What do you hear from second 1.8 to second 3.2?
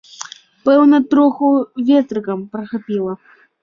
ветрыкам прахапіла.